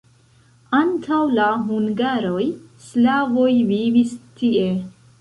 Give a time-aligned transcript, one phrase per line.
[0.77, 2.49] Antaŭ la hungaroj
[2.89, 4.69] slavoj vivis tie.